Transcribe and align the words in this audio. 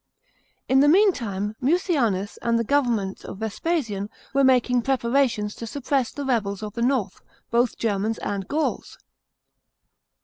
§10. 0.67 0.77
In 0.77 0.79
the 0.79 0.87
meantime 0.87 1.55
Mucianus 1.61 2.37
and 2.41 2.57
the 2.57 2.63
government 2.63 3.23
of 3.23 3.37
Vespasian 3.37 4.09
were 4.33 4.43
making 4.43 4.81
preparations 4.81 5.53
to 5.53 5.67
suppress 5.67 6.11
ti 6.11 6.23
e 6.23 6.25
lebels 6.25 6.63
of 6.63 6.73
the 6.73 6.81
north, 6.81 7.21
both 7.51 7.77
Germans 7.77 8.17
and 8.17 8.47
Gauls. 8.47 8.97